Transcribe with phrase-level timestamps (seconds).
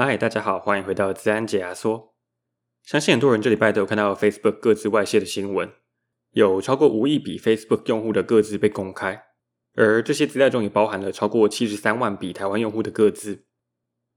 [0.00, 2.14] 嗨，大家好，欢迎回到资安解压缩。
[2.84, 5.72] 相信很多人这礼拜都有看到 Facebook 个资外泄的新闻，
[6.30, 9.24] 有超过五亿笔 Facebook 用户的个资被公开，
[9.74, 13.46] 而这些资料中也包含了超过七十三万笔台湾用户的个资。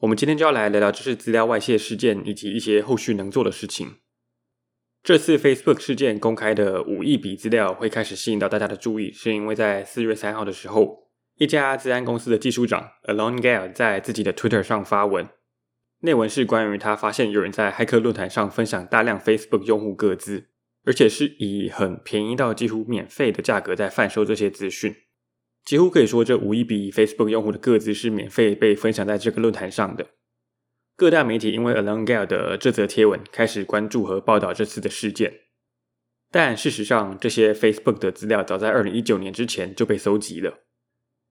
[0.02, 3.96] 我们今天就要来聊聊这次资料外泄事件以及一些后续能做的事情。
[5.02, 15.28] 这次 Facebook 事件公开的五亿笔资料会开始吸引到大家的注意，是因为在四月三号的时候，一家资安公司的技术长 Alon Gale 在自己的 Twitter 上发文，
[16.04, 20.48] 内文是关于他发现有人在骇客论坛上分享大量 Facebook 用户个资，
[20.84, 24.96] 而且是以很便宜到几乎免费的价格在贩售这些资讯，
[25.64, 30.08] 几乎可以说这五亿笔 Facebook 用户的个资是免费被分享在这个论坛上的。
[30.96, 35.32] 各大媒体因为 Alon Gale 的这则贴文开始关注和报道这次的事件，
[36.32, 40.64] 但事实上，这些 Facebook 的资料早在二零一九年之前就被搜集了。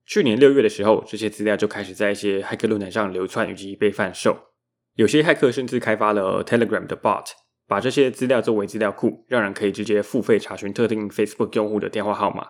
[0.05, 4.50] 去年六月的时候，这些资料就开始在一些骇客论坛上流窜以及被贩售。
[4.95, 7.25] 有些骇客甚至开发了 Telegram 的 bot，
[7.65, 12.47] 把这些资料作为资料库，让人可以直接付费查询特定 Facebook 用户的电话号码。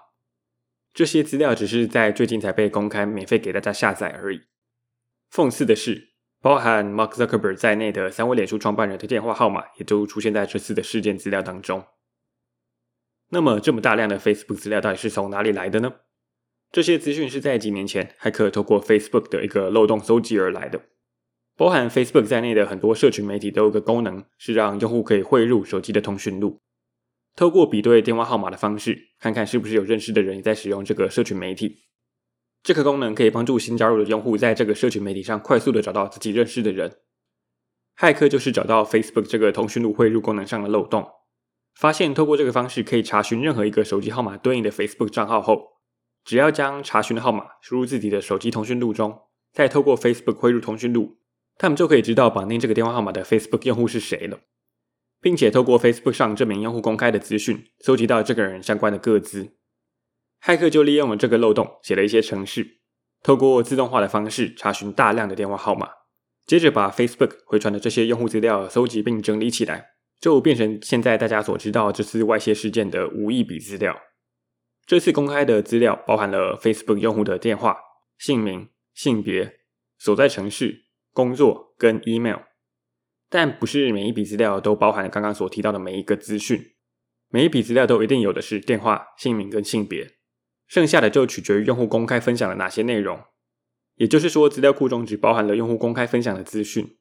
[0.94, 4.42] 这些资料只是在最近才被公开，免费给大家下载而已。
[5.32, 6.10] 讽刺的是，
[6.42, 11.86] 包含 Mark Zuckerberg 在内的三位脸书创办人的电话号码，也都出现在这次的事件资料当中。
[13.30, 15.94] 那么，这么大量的 Facebook 资料到底是从哪里来的呢？
[16.72, 20.82] 这些资讯是在几年前骇客透过 Facebook 的一个漏洞搜集而来的。
[21.62, 26.60] 包含 Facebook 在内的很多社群媒体都有个功能，是让用户可以汇入手机的通讯录，
[27.36, 31.84] 透过比对电话号码的方式，看看是不是有认识的人也在使用这个社群媒体。
[32.64, 36.98] 这个功能可以帮助新加入的用户在这个社群媒体上快速的找到自己认识的人。
[37.96, 41.08] 骇客就是找到 Facebook 这个通讯录汇入功能上的漏洞，
[41.76, 45.74] 发现透过这个方式可以查询任何一个手机号码对应的 Facebook 账号后，
[46.26, 49.20] 只要将查询的号码输入自己的手机通讯录中，
[49.54, 51.20] 再透过 Facebook 汇入通讯录，
[51.62, 54.40] 他们就可以知道绑定这个电话号码的 Facebook 用户是谁了，
[55.22, 59.54] 并且透过 Facebook 上这名用户公开的资讯，搜集到这个人相关的个资。
[60.44, 62.80] 骇客就利用了这个漏洞，写了一些程式，
[63.22, 65.88] 透过自动化的方式查询大量的电话号码，
[66.48, 69.86] 接着把 Facebook 回传的这些用户资料搜集并整理起来，
[70.20, 73.96] 就变成现在大家所知道这次外泄事件的五亿笔资料。
[74.88, 77.78] 这次公开的资料包含了 Facebook 用户的电话、
[78.18, 79.60] 姓名、性别、
[80.00, 82.40] 所在城市、工作跟 email，
[83.30, 86.74] 但不是每一笔资料都包含刚刚所提到的每一个资讯，
[87.30, 90.18] 每一笔资料都一定有的是电话、姓名跟性别。
[90.68, 93.22] 剩下的就取决于用户公开分享了哪些内容，
[93.96, 96.98] 也就是说，资料库中只包含了用户公开分享的资讯。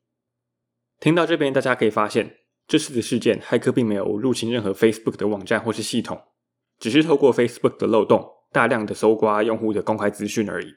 [0.99, 6.21] 听到这边，大家可以发现，这次的事件，骇客并没有入侵任何 Facebook 的网站或是系统，
[6.81, 10.75] 只是透过 Facebook 的漏洞，大量的搜刮用户的公开资讯而已。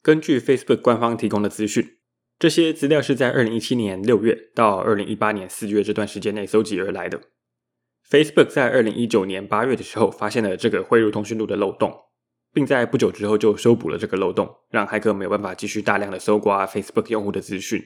[0.00, 1.97] 根据 Facebook 官方提供的资讯，
[2.38, 7.20] 这些资料是在2017年6月到2018年4月这段时间内搜集而来的。
[8.08, 11.92] Facebook 在二零一九年八月的时候发现了这个汇入通讯录的漏洞，
[12.54, 17.82] 并在不久之后就修补了这个漏洞，让骇客没有办法继续大量的搜刮 Facebook 用户的资讯。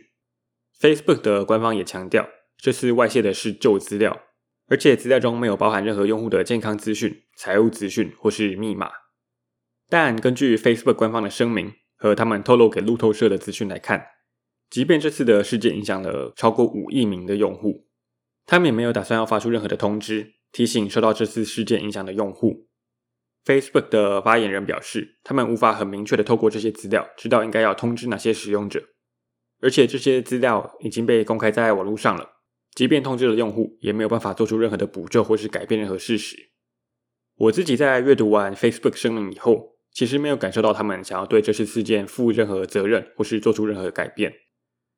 [0.79, 4.21] Facebook 的官方也强调，这次外泄的是旧资料，
[4.69, 8.91] 而且资料中没有包含任何用户的健康资讯、财务资讯或是密码。
[9.89, 14.07] 但根据 Facebook 官方的声明和他们透露给路透社的资讯来看，
[14.73, 17.87] 即便这次的事件影响了超过五亿名的用户。
[18.47, 22.69] 他们也没有打算要发出任何的通知，提醒受到这次事件影响的用户。
[23.45, 28.83] Facebook 的发言人表示，他们无法很明确的透过这些资料，知道应该要通知哪些使用者，
[29.61, 32.31] 而且这些资料已经被公开在网络上了，
[32.75, 36.51] 即便通知了用户，也没有办法做出任何的补救或是改变任何事实。
[37.37, 44.33] 我自己在阅读完 Facebook 声明以后，其实没有感受到他们想要对这次事件负任何责任，或是做出任何改变。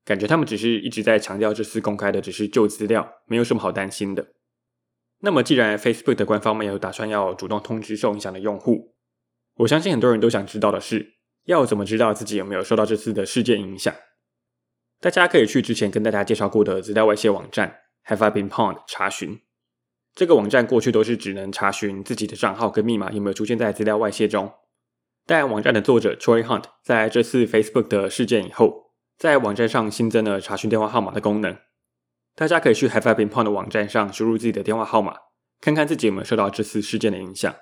[0.04, 4.26] 感觉他们只是一直在强调，这次公开的只是旧资料，没有什么好担心的。
[5.20, 8.94] 那么，既然 Facebook 的官方没有打算要主动通知受影响的用户，
[9.54, 11.14] 我相信很多人都想知道的是，
[11.44, 13.94] 要怎么知道自己有没有受到这次的事件影响？
[15.00, 19.40] 大家可以去之前跟大家介绍过的资料外泄网站 Have I Been Pwned 查询。
[20.14, 24.52] 这个网站过去都是只能查询自己的账号跟密码有没有出现在资料外泄中，
[25.26, 28.83] 但网站的作者 Troy Hunt 在这次 Facebook 的事件以后，
[29.16, 31.56] 在网站上新增了查询电话号码的功能，
[32.34, 35.16] 大家可以去 Have I Been Pwned 的网站上输入自己的电话号码，
[35.60, 37.54] 看看自己有没有受到这次事件的影响。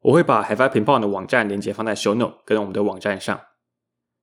[0.00, 3.40] 我会把 Have I Been Pwned 的网站连接放在 Show Note 跟我们的网站上。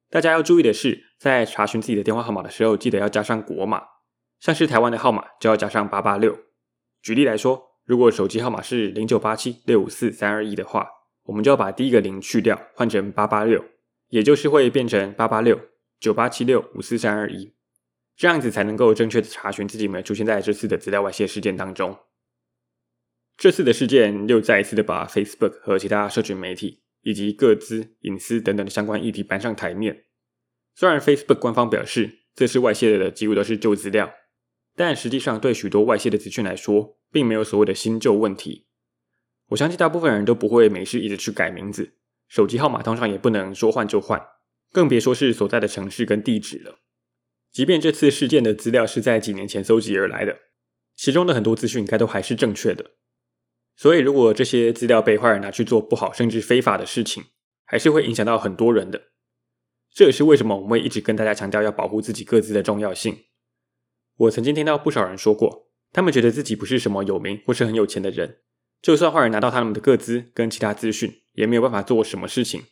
[0.10, 3.84] 大家要注意的是，在查询自己的电话号码的时候，记得要加上国码，
[4.40, 6.38] 像是台湾的号码就要加上八八六。
[7.02, 10.88] 举例来说，如果手机号码是零九八七六五四三二一的话，
[11.24, 13.64] 我们就要把第一个零去掉，换成八八六，
[14.08, 15.60] 也就是会变成八八六。
[16.00, 17.54] 九八七六五四三二一，
[18.16, 21.98] 这样子才能够正确的查询自己有没有出现在这次的资料外泄事件当中。
[23.38, 30.06] 这次的事件又再一次的把 Facebook 和其他社群媒体以及个资、隐私等等的相关议题搬上台面。
[30.74, 34.14] 虽然 Facebook 官方表示这次外泄的几乎都是旧资料，
[34.76, 38.68] 但实际上对许多外泄的资讯来说，并没有所谓的新旧问题。
[39.50, 41.94] 我相信大部分人都不会没事一直去改名字，
[42.28, 44.22] 手机号码通常也不能说换就换，
[44.76, 46.80] 更别说是所在的城市跟地址了。
[47.50, 50.38] 即便这次事件的资料是在几年前搜集而来的，
[50.98, 52.92] 其中的很多资讯应该都还是正确的。
[53.78, 57.24] 所以，如果这些资料被坏人拿去做不好甚至非法的事情，
[57.64, 59.02] 还是会影响到很多人的。
[59.94, 63.18] 这也是为什么我们会一直跟大家强调要保护自己各自的重要性。
[64.18, 68.40] 我曾经听到不少人说过，他们觉得自己不是什么有名或是很有钱的人，
[68.82, 72.64] 就算坏人拿到他们的个资跟其他资讯，也没有办法做什么事情，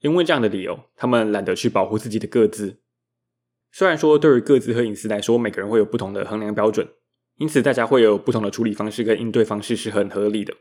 [0.00, 2.80] 因为这样的理由，他们懒得去保护自己的个资。
[3.70, 6.88] 虽然说对于个资和隐私来说，每个人会有不同的衡量标准。
[7.36, 10.54] 因此，大家会有不同的处理方式跟应对方式是很合理的。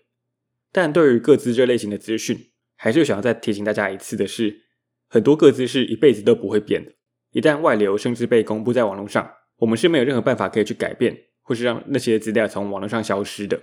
[0.72, 4.62] 但对于个资这类型的资讯，还是想要再提醒大家一次的是，
[5.08, 6.92] 很多个资是一辈子都不会变的。
[7.32, 13.60] 一旦外流，甚至被公布在网络上，我们是没有任何办法可以去改变，或是让那些资料从网络上消失的。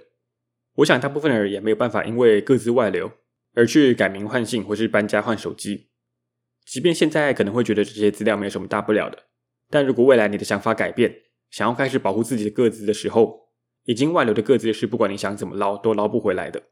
[0.77, 3.13] 我想，大部分的人也没有办法因为个资外流
[3.55, 5.89] 而去改名换姓或是搬家换手机。
[6.65, 9.25] 即便现在可能会觉得这些资料没有什么大不了的，
[9.71, 13.49] 但如果未来你的想法改变，想要开始保护自己的个资的时候，
[13.85, 16.63] 已经外流的个资是不管你想怎么捞都捞不回来的。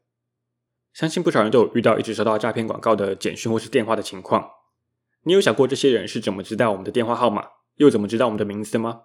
[0.93, 4.49] 相信不少人都有遇到一直收到诈骗广告的简讯或是电话的情况。
[5.23, 7.47] 你有想过这些人是怎么知道我们的电话号码，
[7.77, 9.03] 又怎么知道我们的名字的吗？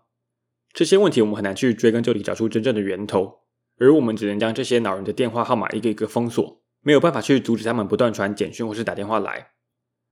[0.72, 3.40] 这些问题我们很难去追根究底找出真正的源头，
[3.78, 9.52] 而我们只能将这些恼人的电话号码一个一个封锁，没有办法去阻止他们不断传简讯或是打电话来。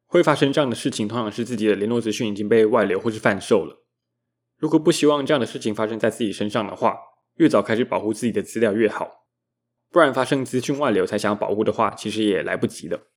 [0.04, 3.84] 会发生这样的事情，通常是自己的联络资讯已经被外流或是贩售了。
[4.56, 6.96] 如果不希望这样的事情发生在自己身上的话，
[7.34, 9.26] 越早开始保护自己的资料越好。
[9.90, 13.08] 不然发生资讯外流才想要保护的话，其实也来不及了。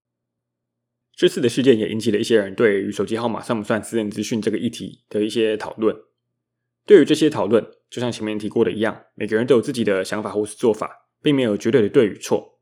[1.16, 5.96] 这次的事件也引起了一些人对于手机号码算不算私人资讯这个议题的一些讨论。
[6.86, 12.59] 对于这些讨论，就像前面提过的一样，每个人都有自己的想法或是做法，并没有绝对的对与错。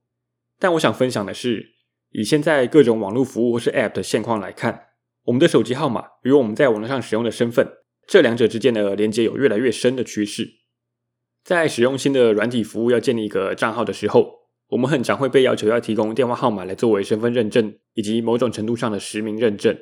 [0.60, 1.76] 但我想分享的是，
[2.12, 4.88] 以现在各种网络服务或是 App 的现况来看，
[5.24, 7.68] 我们的手机号码与我们在网络上使用的身份。
[8.08, 10.50] 这两者之间的连接有越来越深的趋势。
[11.44, 14.32] 在使用新的软体服务要建立一个账号的时候，
[14.70, 19.78] 我们很常会被要求要提供电话号码来作为身份认证，以及某种程度上的实名认证。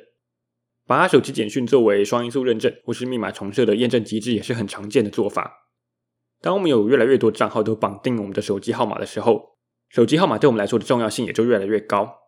[0.86, 5.70] 把手机简讯作为双因素认证或是密码重设的验证机制也是很常见的做法。
[6.40, 9.55] 当我们有越来越多账号都绑定我们的手机号码的时候，
[9.88, 12.18] 手机号码对我们来说的重要性也就越来越高，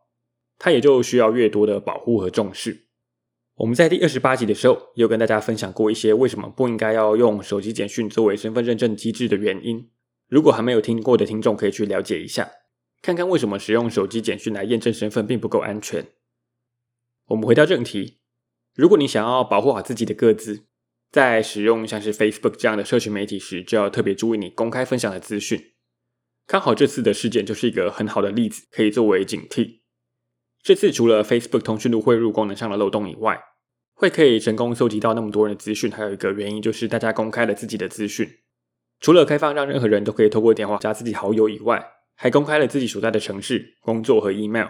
[0.59, 2.87] 它也就需要越多的保护和重视。
[3.57, 9.91] 我们在第二十八集的时候，也有跟大家分享过一些为什么不应该要用手机简讯作为身份认证机制的原因。
[10.29, 12.49] 如果还没有听过的听众，可以去了解一下，
[13.03, 16.07] 看看为什么使用手机简讯来验证身份并不够安全。
[17.27, 18.19] 我们回到正题，
[18.77, 20.67] 如果你想要保护好自己的个资，
[21.11, 25.73] 在使用像是 Facebook 这样的社群媒体时，就要特别注意你公开分享的资讯。
[26.49, 29.81] 刚好这次的事件就是一个很好的例子，可以作为警惕。
[30.63, 33.39] 这次除了 Facebook 通讯录汇入功能上的漏洞以外，
[33.93, 38.27] 会可以成功搜集到那么多人的资讯，还有一个原因就是大家公开了自己的资讯。
[38.99, 44.69] 除了开放让任何人都可以透过电话加自己好友以外，还公开了自己所在的城市、工作和 email。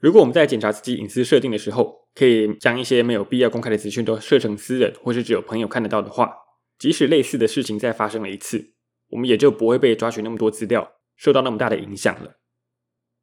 [0.00, 6.32] 如果我们在检查自己隐私设定的时候，可以将一些没有必要公开的资讯都设成私人，或是只有朋友看得到的话，
[6.78, 8.75] 即使类似的事情再发生了一次，
[9.10, 12.38] 我们也就不会被抓取那么多资料，受到那么大的影响了。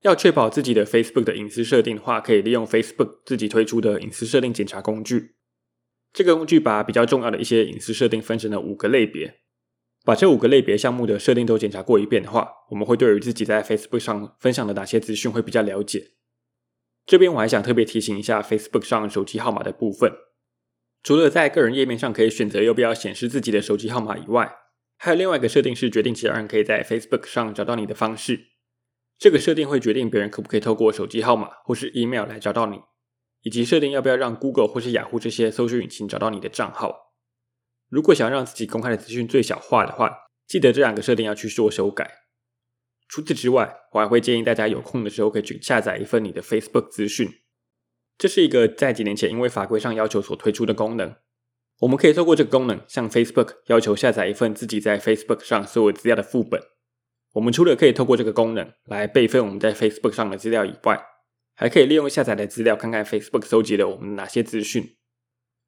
[0.02, 5.36] 要确保自己的 Facebook 的隐私设定的话，可以利用 Facebook 自己推出的隐私设定检查工具。
[6.12, 9.40] 这个工具把比较重要的一些隐私设定分成了五个类别。
[10.06, 16.12] 把这五个类别项目的设定都检查过一遍的话，我们会对于自己在 Facebook 上分享的哪些资讯会比较了解。
[17.06, 20.12] 这边我还想特别提醒一下 Facebook 上手机号码的部分。
[21.02, 24.54] 除了在个人页面上可以选择要不要显示自己的手机号码以外，
[25.03, 28.51] 还有另外一个设定是决定其他人可以在 Facebook 上找到你的方式。
[29.17, 32.79] 这个设定会决定别人可不可以透过手机号码或是 email 来找到你，
[33.41, 37.13] 以及设定要不要让 Google 或是雅虎这些搜索引擎找到你的账号。
[37.89, 40.10] 如果想要让自己公开的资讯最小化的话，
[40.48, 42.10] 记得这两个设定要去做修改。
[43.10, 47.29] 除此之外，我还会建议大家有空的时候可以去下载一份你的 Facebook 资讯。
[48.17, 51.13] 这是一个在几年前因为法规上要求所推出的功能。
[51.84, 56.62] 我们可以透过这个功能向 Facebook 要求下载一份自己在 Facebook 上所有资料的副本。
[57.34, 61.04] 我们除了可以透过这个功能来备份我们在 Facebook 上的资料以外，
[61.54, 64.96] 还可以利用下载的资料看看 Facebook 搜集了我们哪些资讯。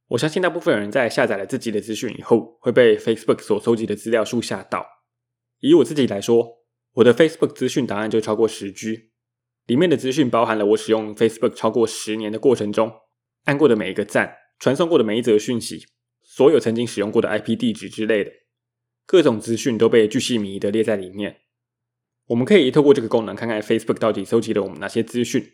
[0.07, 4.85] 我相信大部分人在下载了自己的资讯以后，会被 Facebook 所收集的资料数吓到。
[5.59, 6.47] 以我自己来说，
[6.93, 9.09] 我的 Facebook 资讯档案就超过十 G，
[9.65, 12.89] 里面的资讯包含了我使用 Facebook 超过十年的过程中，
[13.43, 15.85] 按过的每一个赞，传送过的每一则讯息，
[16.35, 18.29] 所有曾经使用过的 IP 地址之类的，
[19.05, 21.43] 各种资讯都被巨细靡遗的列在里面。
[22.25, 25.53] 我们可以透过这个功能，看看 Facebook 到底收集了我们哪些资讯。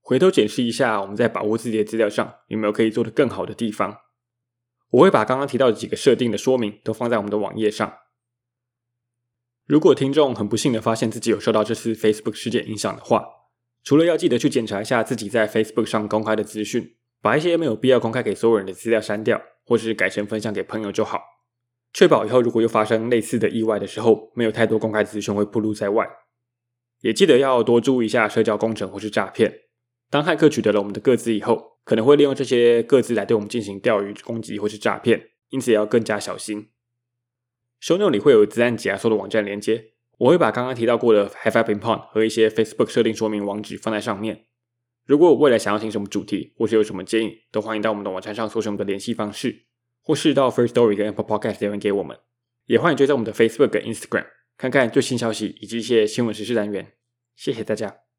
[0.00, 3.94] 回头检视一下，我们在保护自己的资料上有没有可以做得更好的地方。
[4.92, 7.92] 我会把刚刚提到的几个设定的说明都放在我们的网页上。
[9.66, 13.26] 如果听众很不幸的发现自己有受到这次 Facebook 事件影响的话，
[13.84, 21.20] 除了要记得去检查一下自己在 Facebook 上公开的资讯，把一些没有必要公开给所有人的资料删掉，或是改成分享给朋友就好，
[21.92, 26.08] 确保以后如果又发生类似的意外的时候，没有太多公开资讯会暴露在外。
[27.00, 29.60] 也记得要多注意一下社交工程或是诈骗。
[30.08, 36.68] 当骇客取得了我们的个资以后，可能会利用这些个资来对我们进行钓鱼攻击或是诈骗，因此也要更加小心。
[37.82, 44.44] Sono 里会有资安解压缩的网站连接，我会把刚刚提到过的 Have I Been Pawned 和一些 Facebook 设定说明网址放在上面。
[45.04, 49.64] 如果我未来想要听什么主题，或是有什么建议，都欢迎到我们的网站上搜寻我们的联系方式，
[50.00, 52.16] 或是到 First Story 跟 Apple Podcast 留言给我们。
[52.66, 56.92] 也欢迎追在我们的 Facebook 跟 Instagram，看看最新消息以及一些新闻时事单元。
[57.34, 58.11] 谢谢大家。